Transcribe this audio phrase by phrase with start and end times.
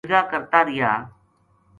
[0.09, 0.91] جِرگہ کرتا رہیا